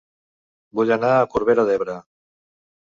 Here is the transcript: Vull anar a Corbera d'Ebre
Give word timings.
Vull 0.79 0.95
anar 0.97 1.13
a 1.19 1.29
Corbera 1.37 1.69
d'Ebre 1.71 2.01